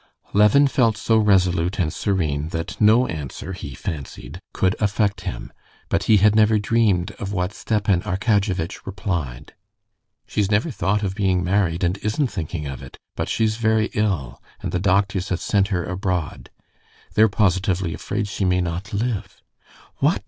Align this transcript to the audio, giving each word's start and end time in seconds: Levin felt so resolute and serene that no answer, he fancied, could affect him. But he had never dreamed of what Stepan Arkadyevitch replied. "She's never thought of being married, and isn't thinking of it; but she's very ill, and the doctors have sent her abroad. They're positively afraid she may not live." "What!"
Levin 0.33 0.65
felt 0.65 0.97
so 0.97 1.15
resolute 1.19 1.77
and 1.77 1.93
serene 1.93 2.47
that 2.47 2.81
no 2.81 3.05
answer, 3.05 3.53
he 3.53 3.75
fancied, 3.75 4.39
could 4.51 4.75
affect 4.81 5.21
him. 5.21 5.53
But 5.89 6.05
he 6.05 6.17
had 6.17 6.35
never 6.35 6.57
dreamed 6.57 7.11
of 7.19 7.31
what 7.33 7.53
Stepan 7.53 8.01
Arkadyevitch 8.01 8.83
replied. 8.87 9.53
"She's 10.25 10.49
never 10.49 10.71
thought 10.71 11.03
of 11.03 11.13
being 11.13 11.43
married, 11.43 11.83
and 11.83 11.99
isn't 11.99 12.31
thinking 12.31 12.65
of 12.65 12.81
it; 12.81 12.97
but 13.15 13.29
she's 13.29 13.57
very 13.57 13.91
ill, 13.93 14.41
and 14.61 14.71
the 14.71 14.79
doctors 14.79 15.29
have 15.29 15.39
sent 15.39 15.67
her 15.67 15.85
abroad. 15.85 16.49
They're 17.13 17.29
positively 17.29 17.93
afraid 17.93 18.27
she 18.27 18.43
may 18.43 18.59
not 18.59 18.93
live." 18.93 19.39
"What!" 19.97 20.19